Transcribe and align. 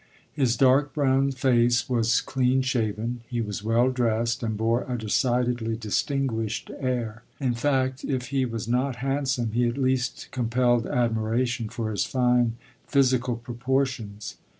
His 0.33 0.57
dark 0.57 0.95
brown 0.95 1.29
face 1.31 1.87
was 1.87 2.21
clean 2.21 2.63
shaven; 2.63 3.21
he 3.27 3.39
was 3.39 3.63
well 3.63 3.91
dressed 3.91 4.41
and 4.41 4.57
bore 4.57 4.83
a 4.91 4.97
decidedly 4.97 5.75
distinguished 5.77 6.71
air. 6.79 7.21
In 7.39 7.53
fact, 7.53 8.03
if 8.03 8.29
he 8.29 8.43
was 8.43 8.67
not 8.67 8.95
handsome, 9.05 9.51
he 9.51 9.67
at 9.67 9.77
least 9.77 10.29
compelled 10.31 10.87
admiration 10.87 11.69
for 11.69 11.91
his 11.91 12.03
fine 12.03 12.55
physical 12.87 13.35
proportions. 13.35 14.37